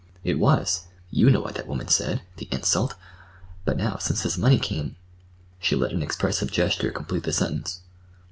"It 0.23 0.39
was. 0.39 0.87
you 1.11 1.29
know 1.29 1.41
what 1.41 1.53
that 1.53 1.67
woman 1.67 1.87
said—the 1.87 2.47
insult! 2.51 2.95
But 3.65 3.77
now, 3.77 3.97
since 3.97 4.23
this 4.23 4.35
money 4.35 4.57
came—" 4.57 4.95
She 5.59 5.75
let 5.75 5.93
an 5.93 6.01
expressive 6.01 6.49
gesture 6.49 6.89
complete 6.89 7.21
the 7.21 7.31
sentence. 7.31 7.81